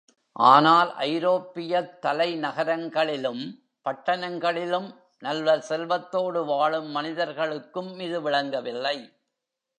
[0.35, 3.43] ஆனால் ஐரோப்பியத் தலை நகரங்களிலும்,
[3.85, 4.89] பட்டணங்களிலும்
[5.19, 8.97] நல்ல செல்வத்தோடு வாழும் மனிதர்களுக்கும் இது விளங்கவில்லை.